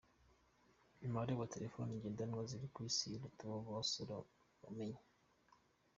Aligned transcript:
Umubare 1.01 1.31
wa 1.39 1.49
Telefoni 1.53 1.91
ngendanwa 1.97 2.41
ziri 2.49 2.67
ku 2.73 2.79
isi 2.89 3.07
uruta 3.15 3.41
uw’uburoso 3.45 4.01
bw’amenyo. 4.09 5.03